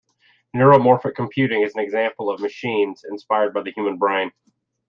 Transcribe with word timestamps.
Neuromorphic 0.55 1.13
computing 1.13 1.61
is 1.61 1.75
an 1.75 1.81
example 1.81 2.31
of 2.31 2.39
machines 2.39 3.05
inspired 3.07 3.53
by 3.53 3.61
the 3.61 3.69
human 3.71 3.97
brain. 3.99 4.31